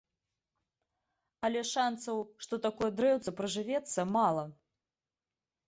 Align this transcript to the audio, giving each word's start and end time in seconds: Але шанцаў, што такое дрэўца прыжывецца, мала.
Але 1.49 1.61
шанцаў, 1.73 2.17
што 2.47 2.61
такое 2.65 2.91
дрэўца 3.03 3.37
прыжывецца, 3.43 4.09
мала. 4.17 4.43